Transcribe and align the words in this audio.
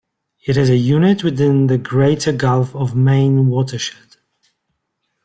It 0.47 0.57
is 0.57 0.67
a 0.71 0.77
unit 0.77 1.23
within 1.23 1.67
the 1.67 1.77
greater 1.77 2.33
Gulf 2.33 2.75
of 2.75 2.95
Maine 2.95 3.45
Watershed. 3.49 4.15